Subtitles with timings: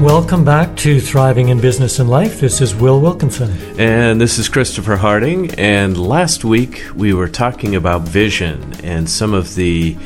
[0.00, 2.38] Welcome back to Thriving in Business and Life.
[2.38, 3.50] This is Will Wilkinson.
[3.80, 5.52] And this is Christopher Harding.
[5.56, 9.96] And last week we were talking about vision and some of the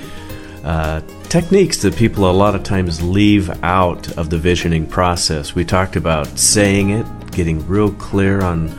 [0.65, 5.54] uh, techniques that people a lot of times leave out of the visioning process.
[5.54, 8.71] We talked about saying it, getting real clear on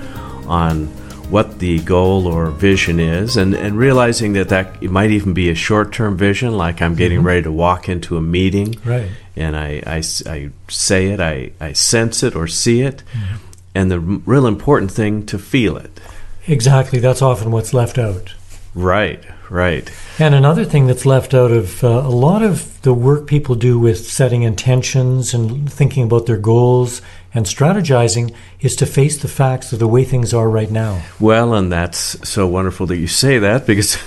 [0.47, 0.87] on
[1.29, 5.51] what the goal or vision is, and, and realizing that that it might even be
[5.51, 7.27] a short term vision, like I'm getting mm-hmm.
[7.27, 8.77] ready to walk into a meeting.
[8.83, 9.09] Right.
[9.35, 13.35] And I, I, I say it, I, I sense it or see it, mm-hmm.
[13.73, 15.99] and the real important thing to feel it.
[16.47, 16.99] Exactly.
[16.99, 18.33] That's often what's left out.
[18.75, 19.91] Right, right.
[20.19, 23.79] And another thing that's left out of uh, a lot of the work people do
[23.79, 27.01] with setting intentions and thinking about their goals
[27.33, 31.03] and strategizing is to face the facts of the way things are right now.
[31.19, 33.97] Well, and that's so wonderful that you say that because,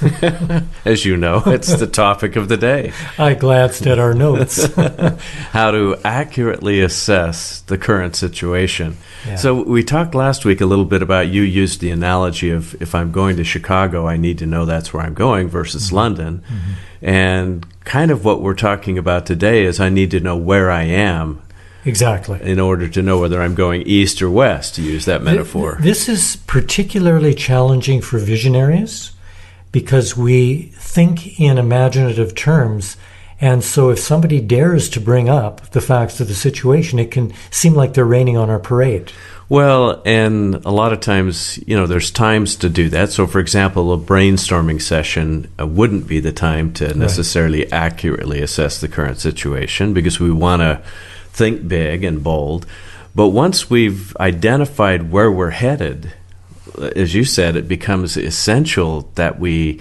[0.84, 2.92] as you know, it's the topic of the day.
[3.18, 4.72] I glanced at our notes.
[5.50, 8.96] How to accurately assess the current situation.
[9.26, 9.36] Yeah.
[9.36, 12.94] So, we talked last week a little bit about you used the analogy of if
[12.94, 15.96] I'm going to Chicago, I need to know that's where I'm going versus mm-hmm.
[15.96, 16.44] London.
[16.46, 16.72] Mm-hmm.
[17.02, 20.82] And kind of what we're talking about today is I need to know where I
[20.84, 21.42] am
[21.86, 22.40] Exactly.
[22.42, 25.78] In order to know whether I'm going east or west, to use that metaphor.
[25.80, 29.12] This is particularly challenging for visionaries
[29.70, 32.96] because we think in imaginative terms.
[33.40, 37.32] And so if somebody dares to bring up the facts of the situation, it can
[37.50, 39.12] seem like they're raining on our parade.
[39.48, 43.12] Well, and a lot of times, you know, there's times to do that.
[43.12, 47.72] So, for example, a brainstorming session uh, wouldn't be the time to necessarily right.
[47.72, 50.82] accurately assess the current situation because we want to
[51.36, 52.66] think big and bold.
[53.14, 56.12] But once we've identified where we're headed,
[56.96, 59.80] as you said, it becomes essential that we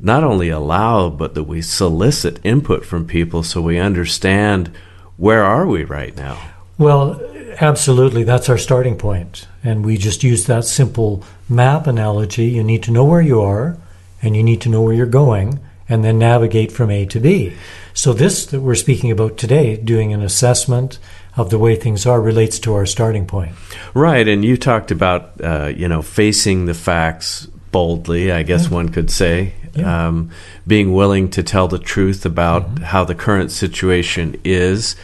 [0.00, 4.70] not only allow, but that we solicit input from people so we understand
[5.16, 6.40] where are we right now.
[6.78, 7.20] Well,
[7.60, 8.24] absolutely.
[8.24, 9.46] That's our starting point.
[9.62, 12.46] And we just use that simple map analogy.
[12.46, 13.76] You need to know where you are,
[14.20, 17.52] and you need to know where you're going, and then navigate from A to B.
[17.94, 20.98] So, this that we're speaking about today, doing an assessment
[21.36, 23.54] of the way things are, relates to our starting point.
[23.94, 24.26] Right.
[24.28, 28.74] And you talked about, uh, you know, facing the facts boldly, I guess yeah.
[28.74, 29.54] one could say.
[29.74, 30.08] Yeah.
[30.08, 30.30] Um,
[30.66, 32.84] being willing to tell the truth about mm-hmm.
[32.84, 34.96] how the current situation is.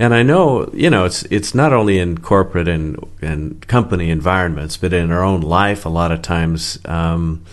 [0.00, 4.76] And I know, you know, it's it's not only in corporate and, and company environments,
[4.76, 5.86] but in our own life.
[5.86, 7.44] A lot of times, um,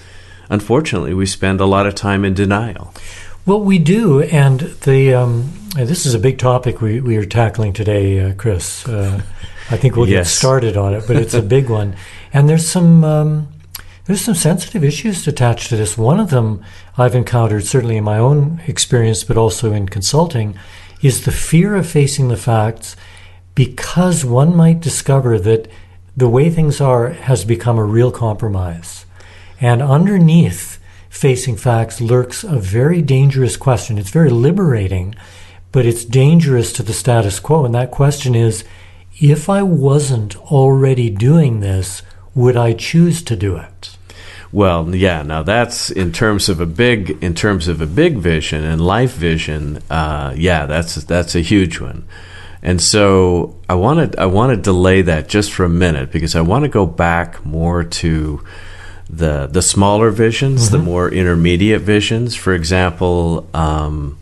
[0.50, 2.92] unfortunately, we spend a lot of time in denial.
[3.46, 7.74] Well, we do, and the um, this is a big topic we, we are tackling
[7.74, 8.88] today, uh, Chris.
[8.88, 9.22] Uh,
[9.70, 10.30] I think we'll yes.
[10.30, 11.98] get started on it, but it's a big one,
[12.32, 13.50] and there's some um,
[14.06, 15.98] there's some sensitive issues attached to this.
[15.98, 16.64] One of them
[16.98, 20.58] I've encountered certainly in my own experience, but also in consulting,
[21.02, 22.96] is the fear of facing the facts,
[23.56, 25.68] because one might discover that
[26.16, 29.06] the way things are has become a real compromise,
[29.60, 30.80] and underneath
[31.14, 34.00] facing facts lurks a very dangerous question.
[34.00, 35.14] It's very liberating,
[35.72, 37.66] but it's dangerous to the status quo.
[37.66, 38.66] And that question is
[39.22, 42.02] if I wasn't already doing this,
[42.34, 43.96] would I choose to do it?
[44.52, 45.22] Well, yeah.
[45.22, 49.14] Now that's in terms of a big, in terms of a big vision and life
[49.14, 49.84] vision.
[49.92, 52.06] Uh, yeah, that's that's a huge one.
[52.64, 56.36] And so I want to I want to delay that just for a minute because
[56.36, 58.44] I want to go back more to
[59.18, 60.78] the the smaller visions, mm-hmm.
[60.78, 62.36] the more intermediate visions.
[62.36, 64.18] For example, um,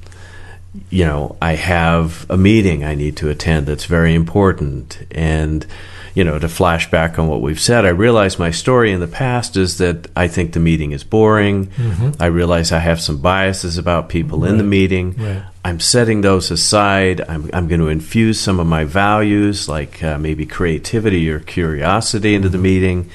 [0.89, 5.65] you know, I have a meeting I need to attend that's very important, and
[6.13, 9.07] you know, to flash back on what we've said, I realize my story in the
[9.07, 11.67] past is that I think the meeting is boring.
[11.67, 12.21] Mm-hmm.
[12.21, 14.51] I realize I have some biases about people right.
[14.51, 15.15] in the meeting.
[15.15, 15.43] Right.
[15.63, 17.21] I'm setting those aside.
[17.21, 22.35] I'm, I'm going to infuse some of my values, like uh, maybe creativity or curiosity,
[22.35, 22.57] into mm-hmm.
[22.57, 23.09] the meeting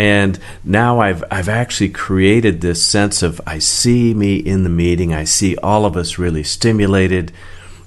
[0.00, 5.12] and now I've I've actually created this sense of I see me in the meeting,
[5.12, 7.32] I see all of us really stimulated,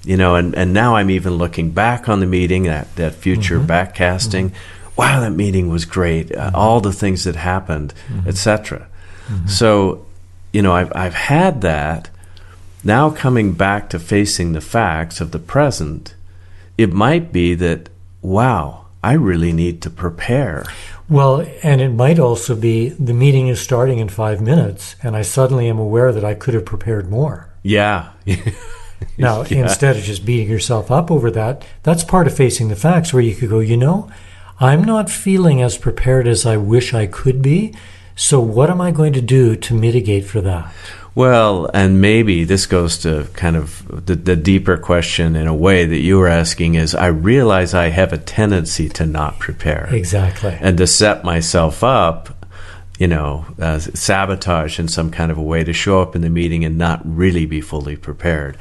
[0.04, 3.58] you know, and, and now I'm even looking back on the meeting, that, that future
[3.58, 3.70] mm-hmm.
[3.70, 4.50] backcasting.
[4.50, 4.94] Mm-hmm.
[4.96, 6.30] Wow, that meeting was great.
[6.30, 6.56] Uh, mm-hmm.
[6.56, 8.28] all the things that happened, mm-hmm.
[8.28, 8.86] etc.
[9.26, 9.48] Mm-hmm.
[9.48, 10.06] So,
[10.52, 12.10] you know, I've I've had that.
[12.84, 16.14] Now coming back to facing the facts of the present,
[16.78, 17.88] it might be that
[18.22, 20.64] wow, I really need to prepare.
[21.10, 25.20] Well, and it might also be the meeting is starting in five minutes, and I
[25.20, 27.50] suddenly am aware that I could have prepared more.
[27.62, 28.12] Yeah.
[29.18, 29.58] now, yeah.
[29.58, 33.22] instead of just beating yourself up over that, that's part of facing the facts where
[33.22, 34.10] you could go, you know,
[34.58, 37.74] I'm not feeling as prepared as I wish I could be.
[38.16, 40.72] So, what am I going to do to mitigate for that?
[41.14, 45.84] Well, and maybe this goes to kind of the, the, deeper question in a way
[45.86, 49.88] that you were asking is I realize I have a tendency to not prepare.
[49.92, 50.58] Exactly.
[50.60, 52.44] And to set myself up,
[52.98, 56.30] you know, uh, sabotage in some kind of a way to show up in the
[56.30, 58.56] meeting and not really be fully prepared.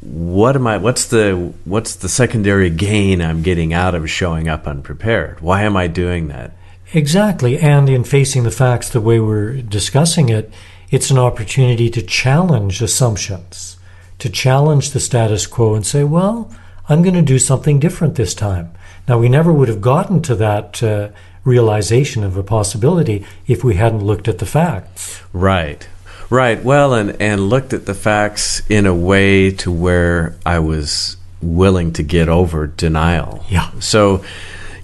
[0.00, 4.66] What am I what's the what's the secondary gain I'm getting out of showing up
[4.66, 5.40] unprepared?
[5.40, 6.52] Why am I doing that?
[6.94, 7.58] Exactly.
[7.58, 10.52] And in facing the facts the way we're discussing it,
[10.92, 13.78] it's an opportunity to challenge assumptions,
[14.18, 16.52] to challenge the status quo and say, well,
[16.88, 18.72] I'm going to do something different this time.
[19.08, 21.08] Now, we never would have gotten to that uh,
[21.44, 25.22] realization of a possibility if we hadn't looked at the facts.
[25.32, 25.88] Right.
[26.28, 26.62] Right.
[26.62, 31.94] Well, and, and looked at the facts in a way to where I was willing
[31.94, 33.44] to get over denial.
[33.48, 33.70] Yeah.
[33.80, 34.22] So,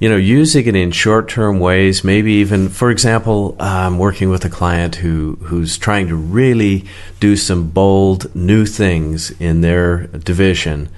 [0.01, 2.05] you know, using it in short-term ways.
[2.05, 6.85] Maybe even, for example, I'm working with a client who who's trying to really
[7.21, 10.89] do some bold new things in their division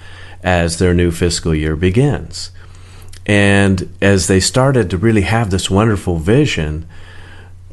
[0.43, 2.51] as their new fiscal year begins.
[3.27, 6.87] And as they started to really have this wonderful vision,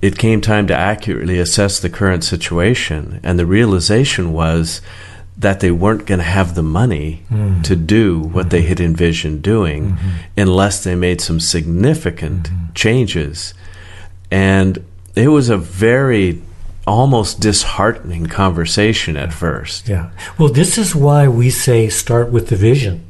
[0.02, 3.20] it came time to accurately assess the current situation.
[3.24, 4.82] And the realization was
[5.38, 7.64] that they weren't going to have the money mm.
[7.64, 8.50] to do what mm-hmm.
[8.50, 10.10] they had envisioned doing mm-hmm.
[10.36, 12.74] unless they made some significant mm-hmm.
[12.74, 13.54] changes.
[14.32, 14.84] And
[15.16, 16.42] it was a very
[16.88, 19.88] almost disheartening conversation at first.
[19.88, 20.10] Yeah.
[20.40, 23.04] Well, this is why we say start with the vision.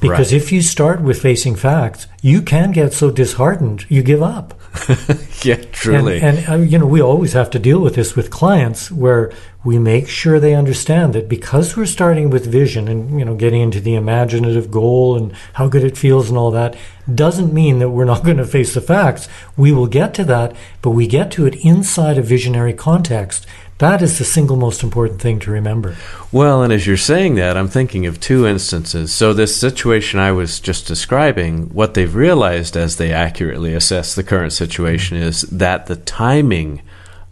[0.00, 0.40] Because right.
[0.40, 4.57] if you start with facing facts, you can get so disheartened you give up.
[5.42, 6.20] yeah, truly.
[6.20, 9.32] And, and uh, you know, we always have to deal with this with clients where
[9.64, 13.60] we make sure they understand that because we're starting with vision and you know getting
[13.60, 16.76] into the imaginative goal and how good it feels and all that
[17.12, 19.28] doesn't mean that we're not going to face the facts.
[19.56, 23.46] We will get to that, but we get to it inside a visionary context
[23.78, 25.96] that is the single most important thing to remember.
[26.32, 29.12] Well, and as you're saying that, I'm thinking of two instances.
[29.12, 34.24] So, this situation I was just describing, what they've realized as they accurately assess the
[34.24, 36.82] current situation is that the timing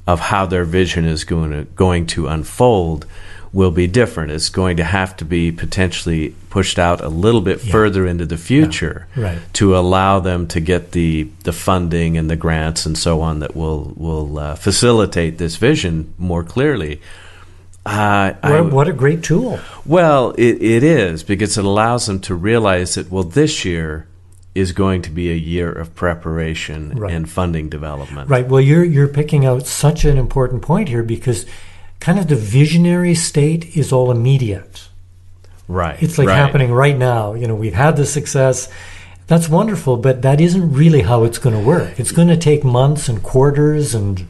[0.06, 3.06] of how their vision is going to, going to unfold
[3.56, 4.30] will be different.
[4.30, 7.72] It's going to have to be potentially pushed out a little bit yeah.
[7.72, 9.22] further into the future yeah.
[9.22, 9.38] right.
[9.54, 13.56] to allow them to get the, the funding and the grants and so on that
[13.56, 17.00] will will uh, facilitate this vision more clearly.
[17.86, 19.58] Uh, what, I, what, a great tool!
[19.86, 24.06] Well, it, it is because it allows them to realize that well, this year
[24.54, 27.14] is going to be a year of preparation right.
[27.14, 28.28] and funding development.
[28.28, 28.46] Right.
[28.46, 31.46] Well, you're you're picking out such an important point here because
[32.00, 34.88] kind of the visionary state is all immediate.
[35.68, 36.00] Right.
[36.02, 36.36] It's like right.
[36.36, 37.34] happening right now.
[37.34, 38.68] You know, we've had the success.
[39.26, 41.98] That's wonderful, but that isn't really how it's going to work.
[41.98, 44.26] It's going to take months and quarters and.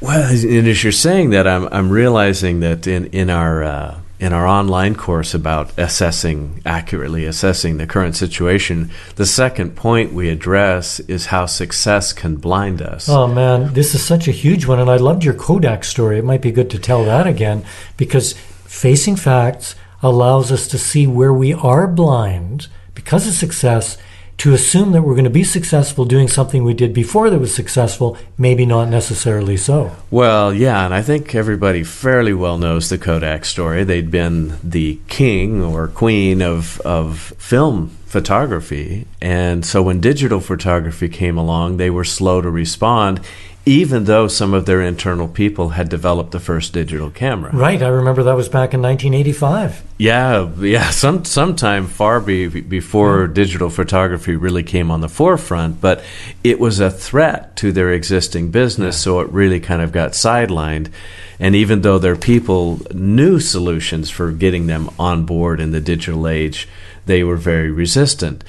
[0.00, 4.32] Well, and as you're saying that, I'm I'm realizing that in in our uh, in
[4.32, 10.98] our online course about assessing accurately assessing the current situation the second point we address
[11.00, 13.08] is how success can blind us.
[13.08, 16.18] Oh man this is such a huge one and i loved your kodak story.
[16.18, 17.64] It might be good to tell that again
[17.96, 23.98] because facing facts allows us to see where we are blind because of success
[24.38, 27.52] to assume that we're going to be successful doing something we did before that was
[27.52, 29.90] successful, maybe not necessarily so.
[30.10, 33.82] Well, yeah, and I think everybody fairly well knows the Kodak story.
[33.82, 39.06] They'd been the king or queen of, of film photography.
[39.20, 43.20] And so when digital photography came along, they were slow to respond
[43.68, 47.54] even though some of their internal people had developed the first digital camera.
[47.54, 49.82] Right, I remember that was back in 1985.
[49.98, 53.32] Yeah, yeah, some sometime far be, before yeah.
[53.34, 56.02] digital photography really came on the forefront, but
[56.42, 59.00] it was a threat to their existing business, yeah.
[59.00, 60.90] so it really kind of got sidelined.
[61.38, 66.26] And even though their people knew solutions for getting them on board in the digital
[66.26, 66.66] age,
[67.04, 68.44] they were very resistant.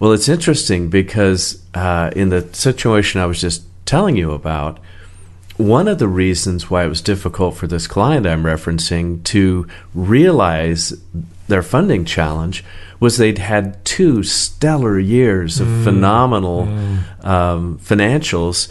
[0.00, 4.78] Well, it's interesting because uh, in the situation I was just telling you about,
[5.56, 10.94] one of the reasons why it was difficult for this client I'm referencing to realize
[11.48, 12.64] their funding challenge
[12.98, 15.84] was they'd had two stellar years of mm.
[15.84, 17.24] phenomenal mm.
[17.24, 18.68] Um, financials,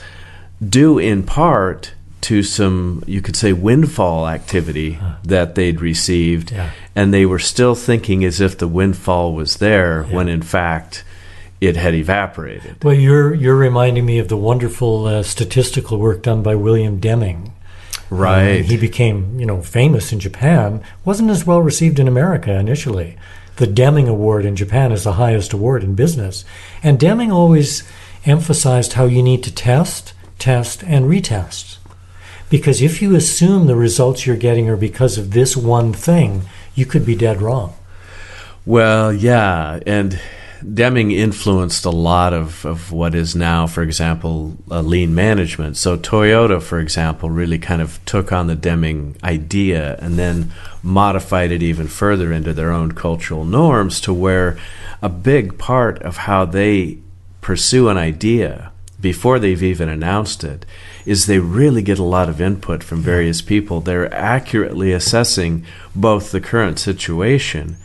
[0.68, 5.16] due in part to some, you could say, windfall activity huh.
[5.24, 6.52] that they'd received.
[6.52, 6.70] Yeah.
[6.96, 10.16] And they were still thinking as if the windfall was there yeah.
[10.16, 11.04] when in fact
[11.62, 12.84] it had evaporated.
[12.84, 17.54] Well, you're you're reminding me of the wonderful uh, statistical work done by William Deming.
[18.10, 18.60] Right.
[18.60, 20.84] Uh, he became, you know, famous in Japan.
[21.06, 23.16] wasn't as well received in America initially.
[23.56, 26.44] The Deming Award in Japan is the highest award in business,
[26.82, 27.88] and Deming always
[28.26, 31.78] emphasized how you need to test, test, and retest.
[32.50, 36.44] Because if you assume the results you're getting are because of this one thing,
[36.76, 37.76] you could be dead wrong.
[38.66, 39.80] Well, yeah.
[39.86, 40.20] And
[40.62, 45.78] Deming influenced a lot of, of what is now, for example, uh, lean management.
[45.78, 50.52] So Toyota, for example, really kind of took on the Deming idea and then
[50.84, 54.58] modified it even further into their own cultural norms to where
[55.02, 57.00] a big part of how they
[57.42, 60.66] pursue an idea before they've even announced it
[61.06, 63.82] is they really get a lot of input from various people.
[63.82, 65.66] They're accurately assessing
[65.96, 67.78] both the current situation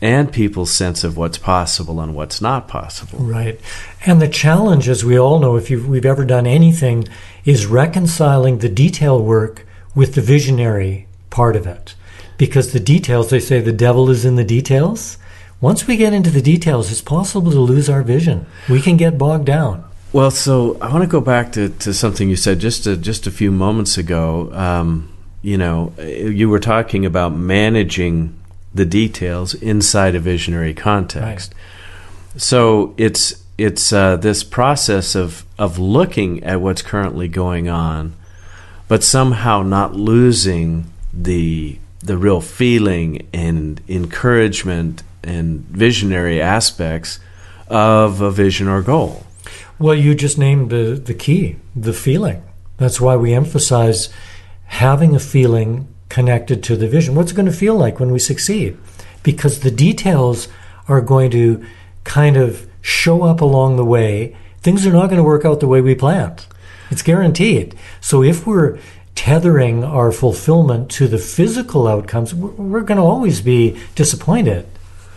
[0.00, 3.18] and people's sense of what's possible and what's not possible.
[3.18, 3.60] Right.
[4.06, 7.06] And the challenge, as we all know, if we've ever done anything,
[7.44, 11.94] is reconciling the detail work with the visionary part of it.
[12.38, 15.18] Because the details, they say the devil is in the details.
[15.60, 18.46] Once we get into the details, it's possible to lose our vision.
[18.68, 19.84] We can get bogged down.
[20.12, 23.26] Well, so I want to go back to, to something you said just a, just
[23.26, 24.50] a few moments ago.
[24.54, 28.39] Um, you know, you were talking about managing
[28.72, 31.54] the details inside a visionary context.
[31.54, 32.40] Right.
[32.40, 38.14] So it's it's uh, this process of of looking at what's currently going on,
[38.88, 47.18] but somehow not losing the the real feeling and encouragement and visionary aspects
[47.68, 49.26] of a vision or goal.
[49.78, 52.42] Well, you just named the, the key, the feeling.
[52.78, 54.08] That's why we emphasize
[54.66, 57.14] having a feeling connected to the vision.
[57.14, 58.76] What's it going to feel like when we succeed?
[59.22, 60.48] Because the details
[60.88, 61.64] are going to
[62.04, 64.36] kind of show up along the way.
[64.60, 66.46] Things are not going to work out the way we planned.
[66.90, 67.74] It's guaranteed.
[68.02, 68.78] So if we're
[69.14, 74.66] tethering our fulfillment to the physical outcomes, we're going to always be disappointed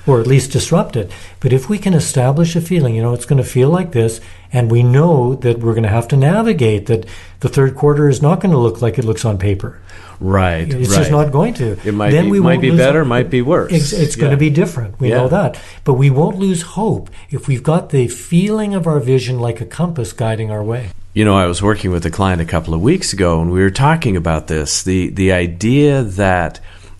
[0.06, 1.12] or at least disrupt it.
[1.40, 4.20] But if we can establish a feeling, you know, it's going to feel like this,
[4.52, 7.06] and we know that we're going to have to navigate that
[7.40, 9.80] the third quarter is not going to look like it looks on paper.
[10.20, 10.72] Right.
[10.74, 10.98] It's right.
[11.00, 11.78] just not going to.
[11.88, 13.08] It might then be, we might be better, hope.
[13.10, 13.72] might be worse.
[13.72, 14.22] It's, it's yeah.
[14.22, 15.00] going to be different.
[15.00, 15.18] We yeah.
[15.18, 15.60] know that.
[15.84, 19.66] But we won't lose hope if we've got the feeling of our vision like a
[19.66, 20.92] compass guiding our way.
[21.14, 23.60] You know, I was working with a client a couple of weeks ago and we
[23.60, 24.82] were talking about this.
[24.84, 26.60] The the idea that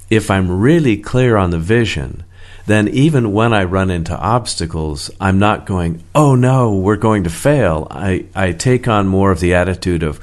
[0.10, 2.24] if I'm really clear on the vision,
[2.66, 7.30] then even when I run into obstacles, I'm not going, oh no, we're going to
[7.30, 7.88] fail.
[7.92, 10.20] I, I take on more of the attitude of,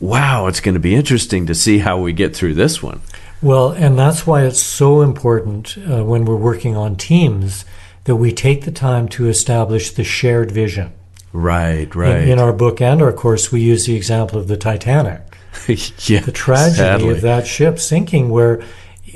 [0.00, 3.00] wow, it's going to be interesting to see how we get through this one.
[3.40, 7.64] Well, and that's why it's so important uh, when we're working on teams
[8.04, 10.92] that we take the time to establish the shared vision.
[11.32, 12.22] Right, right.
[12.22, 15.20] In, in our book and our course, we use the example of the Titanic.
[15.68, 17.10] yeah, the tragedy sadly.
[17.10, 18.62] of that ship sinking, where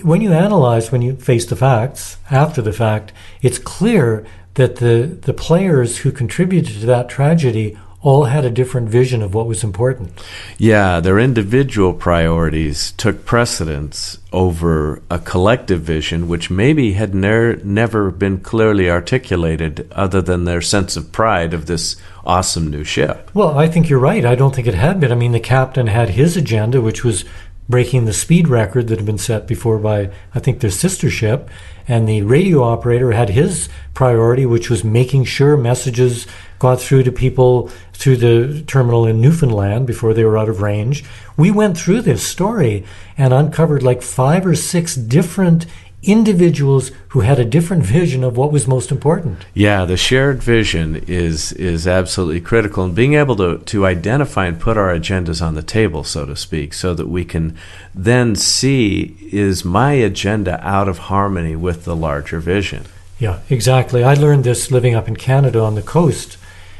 [0.02, 3.12] when you analyze, when you face the facts after the fact,
[3.42, 8.88] it's clear that the, the players who contributed to that tragedy all had a different
[8.88, 10.12] vision of what was important.
[10.56, 18.10] Yeah, their individual priorities took precedence over a collective vision, which maybe had ne- never
[18.10, 23.30] been clearly articulated other than their sense of pride of this awesome new ship.
[23.34, 24.24] Well, I think you're right.
[24.24, 25.10] I don't think it had been.
[25.10, 27.24] I mean, the captain had his agenda, which was
[27.68, 31.50] breaking the speed record that had been set before by, I think, their sister ship.
[31.86, 36.26] And the radio operator had his priority, which was making sure messages
[36.58, 41.04] got through to people through the terminal in Newfoundland before they were out of range.
[41.36, 42.84] We went through this story
[43.16, 45.66] and uncovered like five or six different
[46.08, 49.44] individuals who had a different vision of what was most important.
[49.52, 54.58] Yeah, the shared vision is is absolutely critical and being able to to identify and
[54.58, 57.56] put our agendas on the table so to speak so that we can
[57.94, 62.86] then see is my agenda out of harmony with the larger vision.
[63.18, 64.02] Yeah, exactly.
[64.02, 66.38] I learned this living up in Canada on the coast.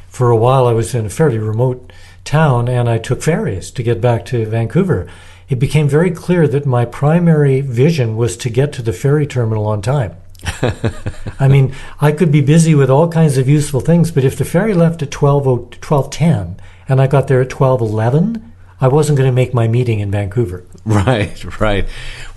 [0.09, 1.93] For a while I was in a fairly remote
[2.25, 5.07] town and I took ferries to get back to Vancouver
[5.49, 9.67] it became very clear that my primary vision was to get to the ferry terminal
[9.67, 10.17] on time.
[11.41, 14.45] I mean, I could be busy with all kinds of useful things, but if the
[14.45, 19.35] ferry left at 12, 1210 and I got there at 1211, I wasn't going to
[19.35, 20.65] make my meeting in Vancouver.
[20.89, 21.87] Right, right.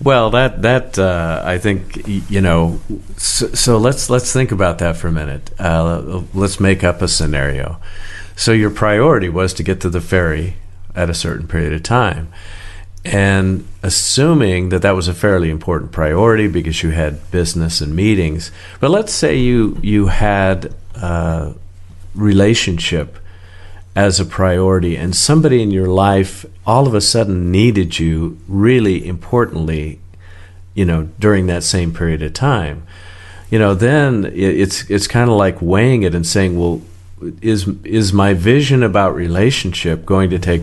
[0.03, 2.81] Well, that that uh, I think you know.
[3.15, 5.51] So, so, let's let's think about that for a minute.
[5.57, 7.79] Uh, let's make up a scenario.
[8.35, 10.55] So your priority was to get to the ferry
[10.93, 12.27] at a certain period of time
[13.03, 18.51] and assuming that that was a fairly important priority because you had business and meetings
[18.79, 21.53] but let's say you you had a
[22.13, 23.17] relationship
[23.95, 29.07] as a priority and somebody in your life all of a sudden needed you really
[29.07, 29.99] importantly
[30.75, 32.85] you know during that same period of time
[33.49, 36.81] you know then it's it's kind of like weighing it and saying well
[37.41, 40.61] is is my vision about relationship going to take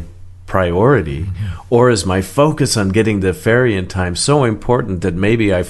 [0.49, 1.27] priority,
[1.71, 5.65] or is my focus on getting the ferry in time so important that maybe I,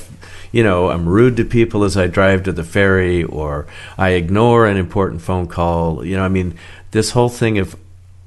[0.52, 3.66] you know, I'm rude to people as I drive to the ferry, or
[3.98, 6.04] I ignore an important phone call.
[6.04, 6.54] You know, I mean,
[6.92, 7.76] this whole thing of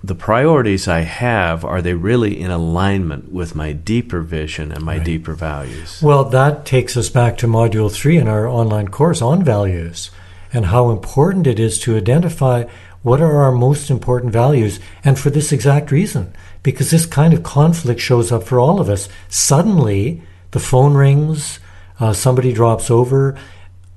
[0.03, 4.97] the priorities I have are they really in alignment with my deeper vision and my
[4.97, 5.05] right.
[5.05, 6.01] deeper values?
[6.01, 10.11] Well, that takes us back to module three in our online course on values
[10.53, 12.65] and how important it is to identify
[13.03, 17.43] what are our most important values, and for this exact reason, because this kind of
[17.43, 19.09] conflict shows up for all of us.
[19.29, 21.59] Suddenly, the phone rings,
[21.99, 23.35] uh, somebody drops over,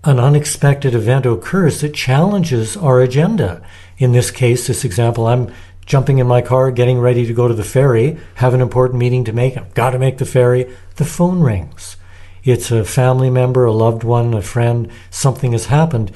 [0.05, 3.63] an unexpected event occurs that challenges our agenda.
[3.99, 5.53] In this case, this example, I'm
[5.87, 9.25] jumping in my car, getting ready to go to the ferry, have an important meeting
[9.25, 9.57] to make.
[9.57, 10.75] I've got to make the ferry.
[10.97, 11.97] The phone rings.
[12.43, 16.13] It's a family member, a loved one, a friend, something has happened.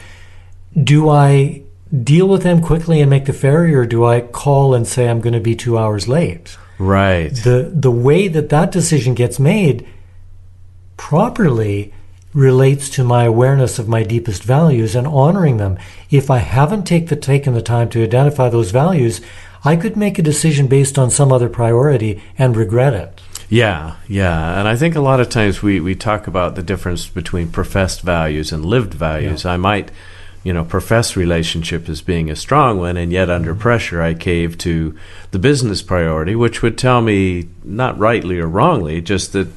[0.74, 4.86] Do I deal with them quickly and make the ferry, or do I call and
[4.86, 6.56] say I'm going to be two hours late?
[6.78, 7.28] Right.
[7.28, 9.86] The the way that that decision gets made
[10.96, 11.92] properly
[12.34, 15.78] relates to my awareness of my deepest values and honoring them.
[16.10, 19.20] If I haven't take the, taken the time to identify those values,
[19.64, 23.20] I could make a decision based on some other priority and regret it.
[23.48, 24.58] Yeah, yeah.
[24.58, 28.02] And I think a lot of times we, we talk about the difference between professed
[28.02, 29.44] values and lived values.
[29.44, 29.52] Yeah.
[29.52, 29.90] I might
[30.44, 33.60] you know, profess relationship as being a strong one, and yet under mm-hmm.
[33.60, 34.96] pressure I cave to
[35.30, 39.48] the business priority, which would tell me, not rightly or wrongly, just that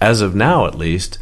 [0.00, 1.18] as of now at least,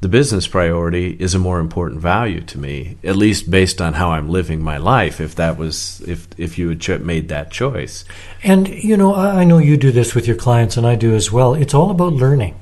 [0.00, 4.12] the business priority is a more important value to me, at least based on how
[4.12, 5.20] I'm living my life.
[5.20, 8.04] If that was, if if you had ch- made that choice,
[8.44, 11.32] and you know, I know you do this with your clients, and I do as
[11.32, 11.54] well.
[11.54, 12.54] It's all about learning.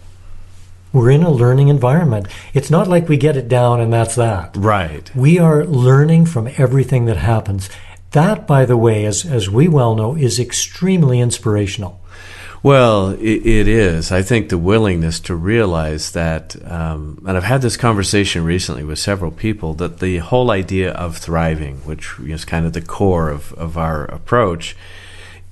[0.96, 2.26] We're in a learning environment.
[2.54, 4.56] It's not like we get it down and that's that.
[4.56, 5.14] Right.
[5.14, 7.68] We are learning from everything that happens.
[8.12, 12.00] That, by the way, as, as we well know, is extremely inspirational.
[12.62, 14.10] Well, it, it is.
[14.10, 18.98] I think the willingness to realize that, um, and I've had this conversation recently with
[18.98, 23.52] several people, that the whole idea of thriving, which is kind of the core of,
[23.52, 24.74] of our approach,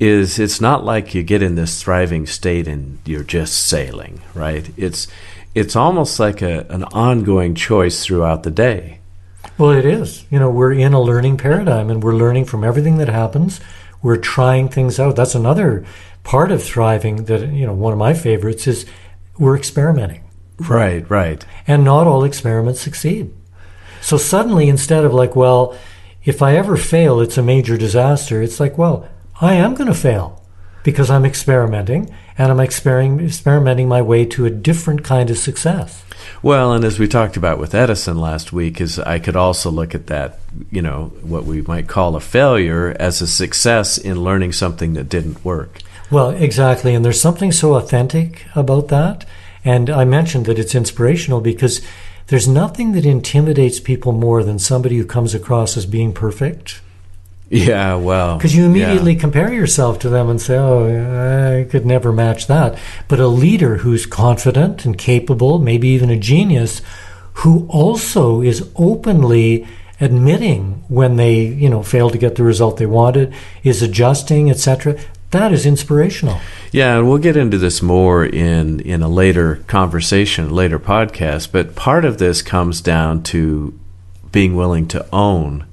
[0.01, 4.71] is it's not like you get in this thriving state and you're just sailing, right?
[4.77, 5.07] It's
[5.55, 9.01] it's almost like a, an ongoing choice throughout the day.
[9.57, 10.25] Well, it is.
[10.31, 13.61] You know, we're in a learning paradigm and we're learning from everything that happens.
[14.03, 15.17] We're trying things out.
[15.17, 15.85] That's another
[16.25, 18.85] part of thriving that, you know, one of my favorites is
[19.39, 20.23] we're experimenting.
[20.59, 21.45] Right, right.
[21.67, 23.33] And not all experiments succeed.
[24.01, 25.77] So suddenly, instead of like, well,
[26.25, 29.09] if I ever fail, it's a major disaster, it's like, well,
[29.41, 30.43] I am going to fail
[30.83, 36.05] because I'm experimenting and I'm experimenting my way to a different kind of success.
[36.43, 39.95] Well, and as we talked about with Edison last week, is I could also look
[39.95, 40.39] at that,
[40.71, 45.09] you know, what we might call a failure as a success in learning something that
[45.09, 45.81] didn't work.
[46.11, 46.95] Well, exactly.
[46.95, 49.25] And there's something so authentic about that.
[49.65, 51.81] And I mentioned that it's inspirational because
[52.27, 56.81] there's nothing that intimidates people more than somebody who comes across as being perfect
[57.51, 58.37] yeah, well.
[58.37, 59.21] Because you immediately yeah.
[59.21, 62.79] compare yourself to them and say, oh, I could never match that.
[63.09, 66.81] But a leader who's confident and capable, maybe even a genius,
[67.39, 69.67] who also is openly
[70.01, 74.99] admitting when they, you know, fail to get the result they wanted, is adjusting, etc.
[75.31, 76.41] That is inspirational.
[76.73, 81.75] Yeah, and we'll get into this more in in a later conversation, later podcast, but
[81.75, 83.79] part of this comes down to
[84.33, 85.67] being willing to own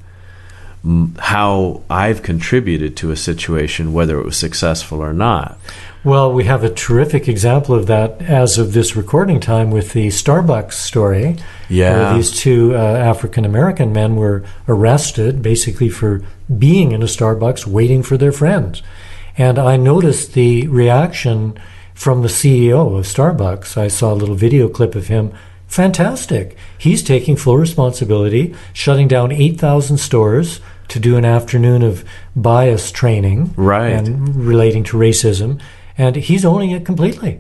[1.20, 5.60] how I've contributed to a situation, whether it was successful or not.
[6.04, 10.08] Well, we have a terrific example of that as of this recording time with the
[10.08, 11.38] Starbucks story.
[11.70, 11.94] Yeah.
[11.94, 16.24] Where these two uh, African American men were arrested basically for
[16.58, 18.82] being in a Starbucks waiting for their friends.
[19.38, 21.60] And I noticed the reaction
[21.94, 23.78] from the CEO of Starbucks.
[23.78, 25.32] I saw a little video clip of him.
[25.67, 26.58] Fantastic.
[26.78, 30.60] He's taking full responsibility, shutting down 8,000 stores,
[30.91, 32.04] to do an afternoon of
[32.36, 35.62] bias training, right, and relating to racism,
[35.97, 37.39] and he's owning it completely.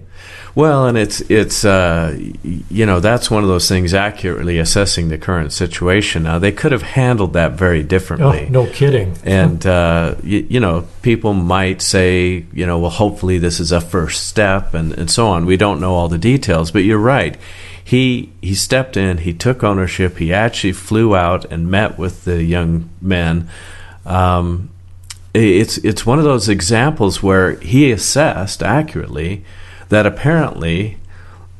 [0.53, 5.17] Well, and it's it's uh, you know that's one of those things accurately assessing the
[5.17, 6.23] current situation.
[6.23, 8.45] Now they could have handled that very differently.
[8.47, 9.15] Oh, no kidding.
[9.23, 13.79] And uh, you, you, know people might say you know well hopefully this is a
[13.79, 15.45] first step and and so on.
[15.45, 17.37] We don't know all the details, but you're right
[17.91, 22.41] he he stepped in, he took ownership, he actually flew out and met with the
[22.41, 23.49] young men.
[24.05, 24.69] Um,
[25.33, 29.43] it's it's one of those examples where he assessed accurately
[29.89, 30.99] that apparently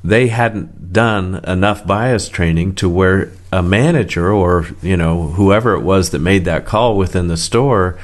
[0.06, 5.82] they hadn't done enough bias training to where a manager or you know whoever it
[5.82, 8.00] was that made that call within the store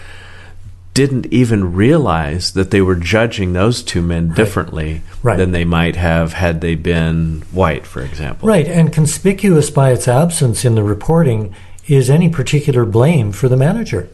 [0.98, 5.38] didn't even realize that they were judging those two men differently right.
[5.38, 8.50] than they might have had they been white, for example.
[8.50, 11.54] Right, and conspicuous by its absence in the reporting
[11.86, 14.10] is any particular blame for the manager.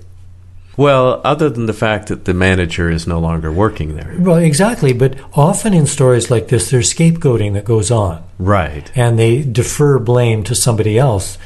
[0.76, 4.14] Well, other than the fact that the manager is no longer working there.
[4.20, 4.92] Well, exactly.
[4.92, 8.26] But often in stories like this, there's scapegoating that goes on.
[8.40, 8.92] Right.
[8.94, 11.38] And they defer blame to somebody else.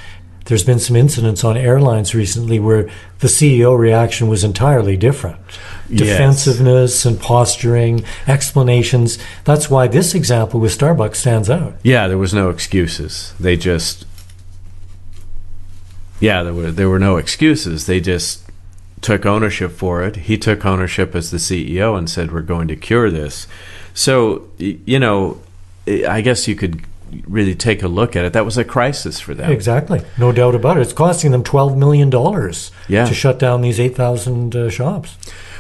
[0.48, 5.38] There's been some incidents on airlines recently where the CEO reaction was entirely different.
[5.90, 6.00] Yes.
[6.00, 9.20] Defensiveness and posturing, explanations.
[9.44, 11.76] That's why this example with Starbucks stands out.
[11.84, 13.34] Yeah, there was no excuses.
[13.40, 14.06] They just
[16.20, 17.86] Yeah, there were there were no excuses.
[17.86, 18.44] They just
[19.02, 20.16] took ownership for it.
[20.16, 23.48] He took ownership as the CEO and said we're going to cure this.
[23.94, 25.42] So, you know,
[25.88, 26.84] I guess you could
[27.28, 29.52] really take a look at it, that was a crisis for them.
[29.52, 30.82] Exactly, no doubt about it.
[30.82, 33.06] It's costing them twelve million dollars yeah.
[33.06, 35.18] to shut down these eight thousand uh, shops.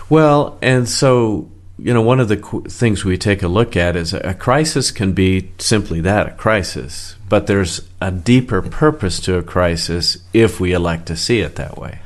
[0.10, 3.96] Well, and so you know, one of the qu- things we take a look at
[3.96, 7.16] is a crisis can be simply that, a crisis.
[7.30, 11.78] But there's a deeper purpose to a crisis if we elect to see it that
[11.78, 12.00] way.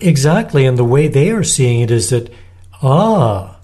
[0.00, 2.30] Exactly, and the way they are seeing it is that,
[2.82, 3.58] ah,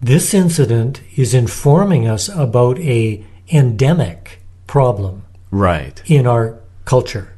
[0.00, 4.41] this incident is informing us about a endemic
[4.72, 7.28] problem right in our culture.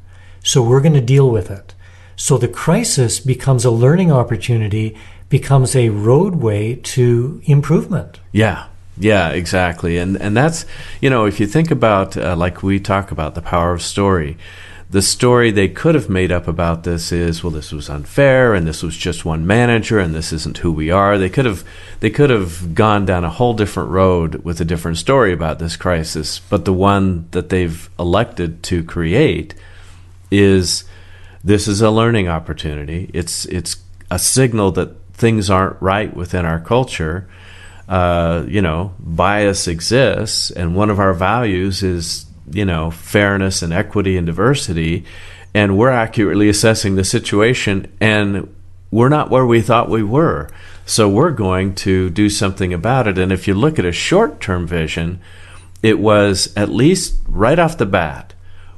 [0.45, 1.75] So we're going to deal with it.
[2.15, 4.97] So the crisis becomes a learning opportunity,
[5.29, 8.21] becomes a roadway to improvement.
[8.31, 8.69] Yeah.
[8.97, 9.99] Yeah, exactly.
[9.99, 10.65] And and that's,
[11.01, 14.37] you know, if you think about uh, like we talk about the power of story,
[14.95, 18.65] the story they could have made up about this is well this was unfair and
[18.65, 21.19] this was just one manager and this isn't who we are.
[21.19, 21.65] They could have
[21.99, 25.75] they could have gone down a whole different road with a different story about this
[25.75, 26.39] crisis.
[26.39, 29.57] But the one that they've elected to create
[30.31, 30.85] is
[31.43, 33.11] this is a learning opportunity.
[33.13, 33.79] It's it's
[34.13, 37.29] a signal that things aren't right within our culture.
[37.89, 43.73] Uh, you know bias exists and one of our values is you know fairness and
[43.73, 45.05] equity and diversity
[45.55, 48.55] and we're accurately assessing the situation and
[48.91, 50.49] we're not where we thought we were.
[50.87, 54.67] So we're going to do something about it and if you look at a short-term
[54.67, 55.21] vision
[55.83, 58.35] it was at least right off the bat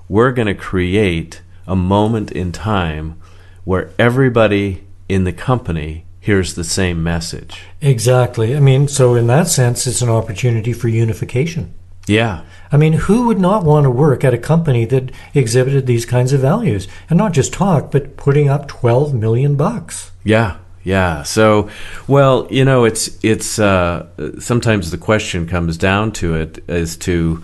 [0.09, 3.21] we're going to create a moment in time
[3.65, 7.65] where everybody in the company hears the same message.
[7.81, 8.55] Exactly.
[8.57, 11.75] I mean so in that sense it's an opportunity for unification
[12.07, 12.43] yeah
[12.73, 16.33] I mean, who would not want to work at a company that exhibited these kinds
[16.33, 20.11] of values and not just talk, but putting up 12 million bucks?
[20.25, 20.57] Yeah.
[20.83, 21.23] Yeah.
[21.23, 21.69] So,
[22.07, 24.07] well, you know, it's it's uh,
[24.39, 27.43] sometimes the question comes down to it as to,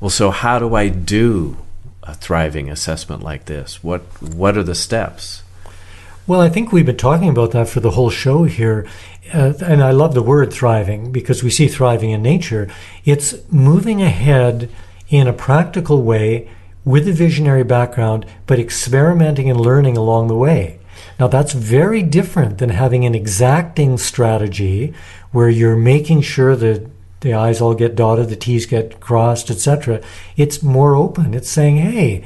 [0.00, 1.56] well, so how do I do
[2.04, 3.82] a thriving assessment like this?
[3.82, 5.42] What what are the steps?
[6.28, 8.86] Well, I think we've been talking about that for the whole show here.
[9.32, 12.70] Uh, and I love the word thriving because we see thriving in nature.
[13.04, 14.70] It's moving ahead
[15.08, 16.48] in a practical way
[16.84, 20.78] with a visionary background, but experimenting and learning along the way.
[21.18, 24.94] Now, that's very different than having an exacting strategy
[25.32, 26.88] where you're making sure that
[27.20, 30.00] the I's all get dotted, the T's get crossed, etc.
[30.36, 31.34] It's more open.
[31.34, 32.24] It's saying, hey,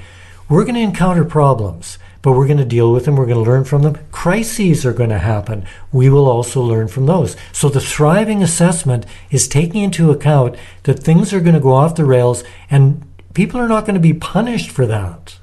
[0.49, 3.17] we're going to encounter problems but we're going to deal with them.
[3.17, 3.99] We're going to learn from them.
[4.13, 5.67] Crises are going to happen.
[5.93, 7.37] We will also learn from those.
[7.53, 11.95] So the thriving assessment is taking into account that things are going to go off
[11.95, 15.39] the rails and people are not going to be punished for that.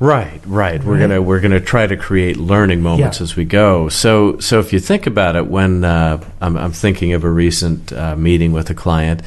[0.00, 0.82] Right, right.
[0.82, 3.24] We're gonna we're gonna try to create learning moments Yeah.
[3.24, 3.88] as we go.
[3.88, 7.92] So so if you think about it, when uh, I'm, I'm thinking of a recent
[7.92, 9.22] uh, meeting with a client,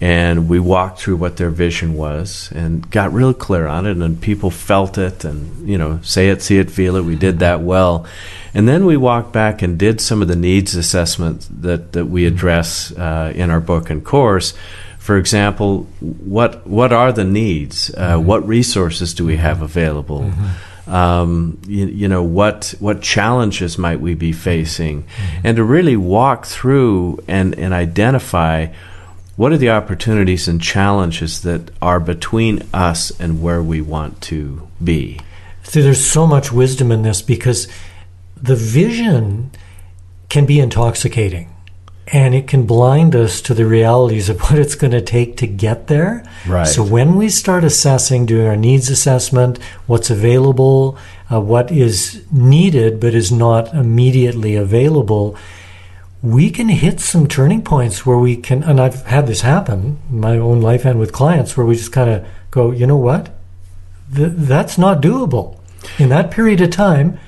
[0.00, 4.20] and we walked through what their vision was and got real clear on it, and
[4.20, 7.02] people felt it, and you know, say it, see it, feel it.
[7.04, 8.06] We did that well,
[8.54, 12.26] and then we walked back and did some of the needs assessment that that we
[12.26, 14.54] address uh, in our book and course.
[15.02, 17.92] For example, what what are the needs?
[17.96, 20.30] Uh, What resources do we have available?
[20.86, 25.04] Um, you, you know what what challenges might we be facing,
[25.42, 28.68] and to really walk through and and identify
[29.36, 34.68] what are the opportunities and challenges that are between us and where we want to
[34.78, 35.18] be.
[35.64, 37.66] See, there's so much wisdom in this because
[38.40, 39.50] the vision
[40.28, 41.51] can be intoxicating
[42.08, 45.46] and it can blind us to the realities of what it's going to take to
[45.46, 46.24] get there.
[46.46, 46.66] Right.
[46.66, 50.98] So when we start assessing, doing our needs assessment, what's available,
[51.30, 55.36] uh, what is needed but is not immediately available,
[56.22, 60.20] we can hit some turning points where we can, and I've had this happen in
[60.20, 63.30] my own life and with clients, where we just kind of go, you know what?
[64.14, 65.58] Th- that's not doable.
[65.98, 67.18] In that period of time,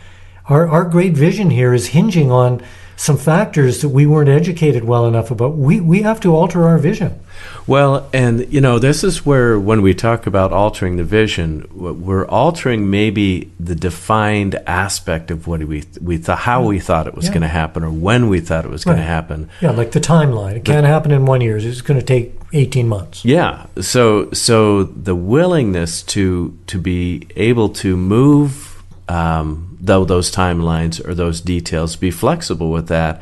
[0.48, 2.62] our, our great vision here is hinging on
[2.96, 5.56] some factors that we weren't educated well enough about.
[5.56, 7.20] We, we have to alter our vision.
[7.66, 12.26] Well, and you know, this is where when we talk about altering the vision, we're
[12.26, 17.26] altering maybe the defined aspect of what we we thought, how we thought it was
[17.26, 17.32] yeah.
[17.32, 18.92] going to happen, or when we thought it was right.
[18.92, 19.48] going to happen.
[19.60, 20.56] Yeah, like the timeline.
[20.56, 21.56] It can't happen in one year.
[21.56, 23.24] It's going to take eighteen months.
[23.24, 23.66] Yeah.
[23.80, 28.82] So so the willingness to to be able to move.
[29.08, 33.20] Um, though those timelines or those details, be flexible with that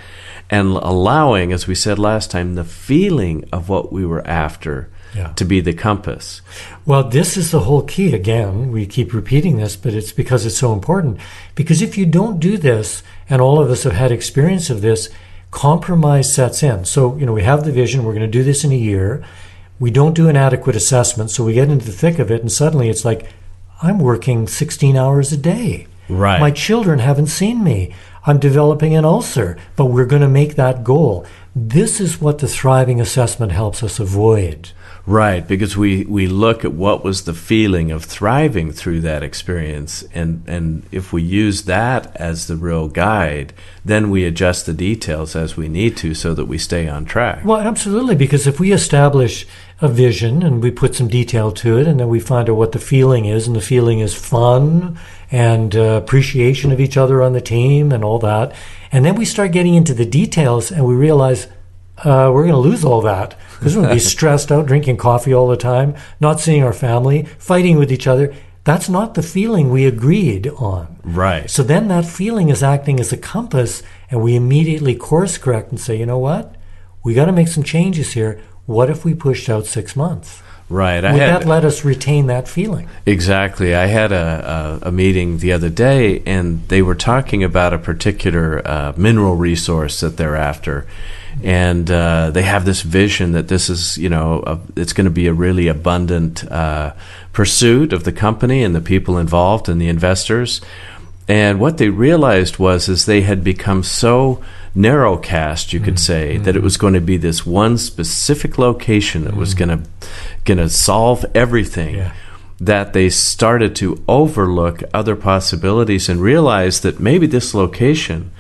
[0.52, 5.32] and allowing, as we said last time, the feeling of what we were after yeah.
[5.32, 6.42] to be the compass.
[6.84, 8.14] Well, this is the whole key.
[8.14, 11.18] Again, we keep repeating this, but it's because it's so important.
[11.54, 15.08] Because if you don't do this, and all of us have had experience of this,
[15.50, 16.84] compromise sets in.
[16.84, 19.24] So, you know, we have the vision, we're going to do this in a year.
[19.80, 22.52] We don't do an adequate assessment, so we get into the thick of it, and
[22.52, 23.26] suddenly it's like,
[23.82, 25.86] I'm working 16 hours a day.
[26.08, 26.40] Right.
[26.40, 27.94] My children haven't seen me.
[28.24, 31.26] I'm developing an ulcer, but we're going to make that goal.
[31.56, 34.70] This is what the thriving assessment helps us avoid.
[35.04, 40.04] Right, because we, we look at what was the feeling of thriving through that experience,
[40.14, 43.52] and, and if we use that as the real guide,
[43.84, 47.44] then we adjust the details as we need to so that we stay on track.
[47.44, 49.44] Well, absolutely, because if we establish
[49.80, 52.70] a vision and we put some detail to it, and then we find out what
[52.70, 54.96] the feeling is, and the feeling is fun
[55.32, 58.54] and uh, appreciation of each other on the team and all that.
[58.92, 61.46] And then we start getting into the details and we realize
[61.98, 64.98] uh, we're going to lose all that because we're going to be stressed out, drinking
[64.98, 68.34] coffee all the time, not seeing our family, fighting with each other.
[68.64, 71.00] That's not the feeling we agreed on.
[71.02, 71.48] Right.
[71.50, 75.80] So then that feeling is acting as a compass, and we immediately course correct and
[75.80, 76.54] say, you know what?
[77.02, 78.40] We got to make some changes here.
[78.66, 80.42] What if we pushed out six months?
[80.72, 81.04] Right.
[81.04, 82.88] I Would had, that let us retain that feeling?
[83.04, 83.74] Exactly.
[83.74, 87.78] I had a, a, a, meeting the other day, and they were talking about a
[87.78, 90.86] particular uh, mineral resource that they're after.
[91.44, 95.10] And uh, they have this vision that this is, you know, a, it's going to
[95.10, 96.94] be a really abundant uh,
[97.34, 100.62] pursuit of the company and the people involved and the investors.
[101.28, 104.42] And what they realized was is they had become so
[104.76, 105.98] narrowcast, you could mm-hmm.
[105.98, 106.44] say, mm-hmm.
[106.44, 109.40] that it was going to be this one specific location that mm-hmm.
[109.40, 109.88] was going to
[110.44, 111.96] going to solve everything.
[111.96, 112.14] Yeah.
[112.60, 118.30] That they started to overlook other possibilities and realize that maybe this location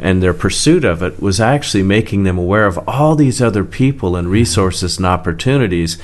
[0.00, 4.16] and their pursuit of it was actually making them aware of all these other people
[4.16, 5.96] and resources and opportunities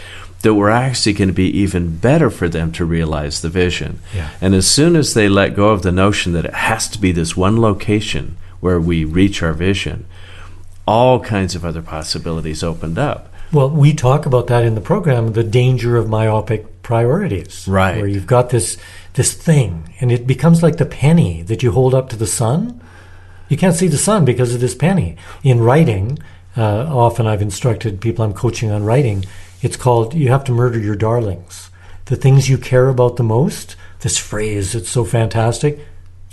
[0.42, 3.98] that were actually going to be even better for them to realize the vision.
[4.14, 4.30] Yeah.
[4.40, 7.12] And as soon as they let go of the notion that it has to be
[7.12, 10.06] this one location where we reach our vision,
[10.86, 13.30] all kinds of other possibilities opened up.
[13.52, 17.68] Well, we talk about that in the program, the danger of myopic priorities.
[17.68, 17.98] Right.
[17.98, 18.78] Where you've got this
[19.12, 22.80] this thing and it becomes like the penny that you hold up to the sun.
[23.50, 25.18] You can't see the sun because of this penny.
[25.42, 26.18] In writing,
[26.56, 29.26] uh, often I've instructed people I'm coaching on writing,
[29.60, 31.68] it's called you have to murder your darlings.
[32.06, 35.80] The things you care about the most, this phrase, it's so fantastic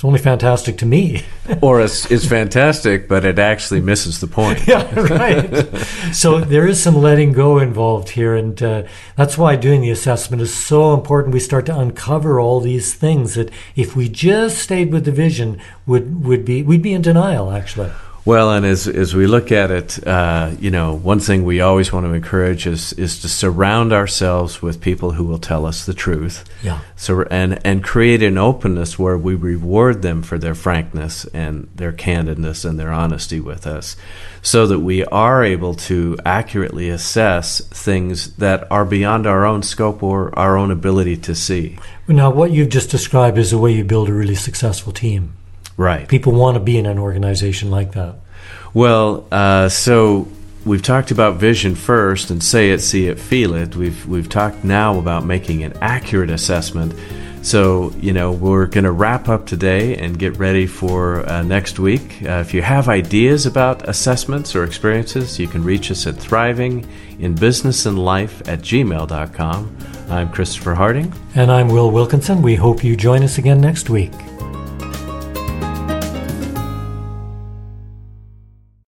[0.01, 1.21] it's only fantastic to me.
[1.61, 4.65] or it's, it's fantastic, but it actually misses the point.
[4.67, 5.77] yeah, right.
[6.11, 8.81] so there is some letting go involved here, and uh,
[9.15, 11.35] that's why doing the assessment is so important.
[11.35, 15.61] We start to uncover all these things that if we just stayed with the vision,
[15.85, 17.91] would would be we'd be in denial actually.
[18.23, 21.91] Well, and as as we look at it, uh, you know, one thing we always
[21.91, 25.95] want to encourage is is to surround ourselves with people who will tell us the
[25.95, 26.43] truth.
[26.61, 26.81] Yeah.
[26.95, 31.91] So and and create an openness where we reward them for their frankness and their
[31.91, 33.97] candidness and their honesty with us,
[34.43, 40.03] so that we are able to accurately assess things that are beyond our own scope
[40.03, 41.79] or our own ability to see.
[42.07, 45.33] Now, what you've just described is the way you build a really successful team.
[45.77, 46.07] Right.
[46.07, 48.15] People want to be in an organization like that.
[48.73, 50.27] Well, uh, so
[50.65, 53.75] we've talked about vision first and say it, see it, feel it.
[53.75, 56.93] We've we've talked now about making an accurate assessment.
[57.41, 61.79] So you know we're going to wrap up today and get ready for uh, next
[61.79, 62.21] week.
[62.23, 66.87] Uh, if you have ideas about assessments or experiences, you can reach us at thriving
[67.19, 69.77] in business and life at gmail.com.
[70.09, 71.13] I'm Christopher Harding.
[71.35, 72.41] And I'm Will Wilkinson.
[72.41, 74.11] We hope you join us again next week.